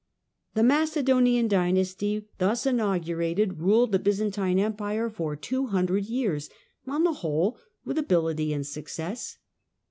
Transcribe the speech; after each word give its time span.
The 0.55 0.63
Macedonian 0.63 1.47
dynasty, 1.47 2.27
thus 2.39 2.65
inaugurated, 2.65 3.59
ruled 3.59 3.91
the 3.91 3.99
yzantine 3.99 4.57
Empire 4.57 5.11
for 5.11 5.35
two 5.35 5.67
hundred 5.67 6.05
years, 6.05 6.49
on 6.87 7.03
the 7.03 7.13
whole 7.21 7.59
"ith 7.87 7.97
ability 7.99 8.51
and 8.51 8.65
success. 8.65 9.37